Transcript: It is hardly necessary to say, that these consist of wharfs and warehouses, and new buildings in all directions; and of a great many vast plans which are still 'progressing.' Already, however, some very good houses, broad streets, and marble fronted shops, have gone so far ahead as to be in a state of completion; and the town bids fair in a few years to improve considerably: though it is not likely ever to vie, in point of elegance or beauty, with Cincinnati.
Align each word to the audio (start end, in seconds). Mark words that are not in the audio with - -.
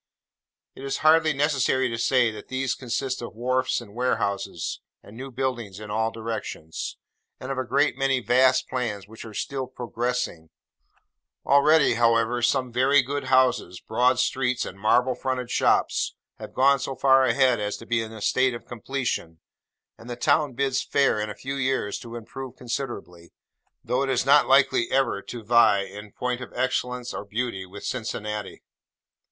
It 0.73 0.83
is 0.83 0.97
hardly 1.05 1.31
necessary 1.31 1.87
to 1.87 1.97
say, 1.99 2.31
that 2.31 2.47
these 2.47 2.73
consist 2.73 3.21
of 3.21 3.35
wharfs 3.35 3.79
and 3.79 3.93
warehouses, 3.93 4.79
and 5.03 5.15
new 5.15 5.29
buildings 5.29 5.79
in 5.79 5.91
all 5.91 6.09
directions; 6.09 6.97
and 7.39 7.51
of 7.51 7.59
a 7.59 7.63
great 7.63 7.99
many 7.99 8.19
vast 8.19 8.67
plans 8.67 9.07
which 9.07 9.25
are 9.25 9.35
still 9.35 9.67
'progressing.' 9.67 10.49
Already, 11.45 11.93
however, 11.93 12.41
some 12.41 12.71
very 12.71 13.03
good 13.03 13.25
houses, 13.25 13.79
broad 13.79 14.17
streets, 14.17 14.65
and 14.65 14.79
marble 14.79 15.13
fronted 15.13 15.51
shops, 15.51 16.15
have 16.39 16.55
gone 16.55 16.79
so 16.79 16.95
far 16.95 17.23
ahead 17.23 17.59
as 17.59 17.77
to 17.77 17.85
be 17.85 18.01
in 18.01 18.11
a 18.11 18.21
state 18.23 18.55
of 18.55 18.65
completion; 18.65 19.39
and 19.99 20.09
the 20.09 20.15
town 20.15 20.53
bids 20.53 20.81
fair 20.81 21.19
in 21.19 21.29
a 21.29 21.35
few 21.35 21.57
years 21.57 21.99
to 21.99 22.15
improve 22.15 22.55
considerably: 22.55 23.33
though 23.83 24.01
it 24.01 24.09
is 24.09 24.25
not 24.25 24.47
likely 24.47 24.89
ever 24.89 25.21
to 25.21 25.43
vie, 25.43 25.81
in 25.83 26.11
point 26.11 26.41
of 26.41 26.51
elegance 26.53 27.13
or 27.13 27.23
beauty, 27.23 27.67
with 27.67 27.85
Cincinnati. 27.85 28.63